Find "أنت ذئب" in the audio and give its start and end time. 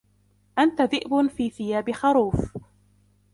0.59-1.27